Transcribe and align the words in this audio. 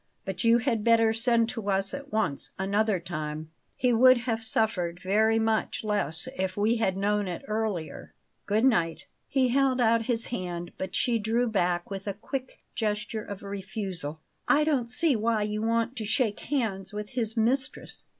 But 0.25 0.43
you 0.43 0.57
had 0.57 0.83
better 0.83 1.13
send 1.13 1.47
to 1.49 1.69
us 1.69 1.93
at 1.93 2.11
once, 2.11 2.49
another 2.57 2.99
time. 2.99 3.51
He 3.75 3.93
would 3.93 4.17
have 4.21 4.41
suffered 4.41 4.99
very 5.03 5.37
much 5.37 5.83
less 5.83 6.27
if 6.37 6.57
we 6.57 6.77
had 6.77 6.97
known 6.97 7.27
of 7.27 7.35
it 7.35 7.45
earlier. 7.47 8.11
Good 8.47 8.65
night!" 8.65 9.05
He 9.27 9.49
held 9.49 9.79
out 9.79 10.07
his 10.07 10.25
hand, 10.33 10.71
but 10.79 10.95
she 10.95 11.19
drew 11.19 11.45
back 11.47 11.91
with 11.91 12.07
a 12.07 12.15
quick 12.15 12.63
gesture 12.73 13.21
of 13.23 13.43
refusal. 13.43 14.19
"I 14.47 14.63
don't 14.63 14.89
see 14.89 15.15
why 15.15 15.43
you 15.43 15.61
want 15.61 15.95
to 15.97 16.05
shake 16.05 16.39
hands 16.39 16.91
with 16.91 17.09
his 17.11 17.37
mistress." 17.37 18.03